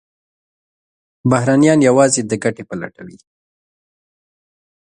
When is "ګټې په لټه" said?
2.43-3.01